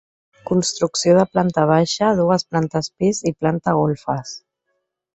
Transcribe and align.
Construcció 0.51 1.13
de 1.17 1.25
planta 1.35 1.67
baixa, 1.73 2.11
dues 2.21 2.49
plantes 2.51 2.93
pis 2.97 3.23
i 3.33 3.37
planta 3.39 3.79
golfes. 3.85 4.37